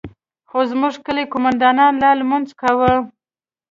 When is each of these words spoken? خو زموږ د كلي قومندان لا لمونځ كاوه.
خو 0.49 0.57
زموږ 0.71 0.93
د 0.97 1.01
كلي 1.05 1.23
قومندان 1.31 1.75
لا 2.03 2.11
لمونځ 2.19 2.47
كاوه. 2.59 2.93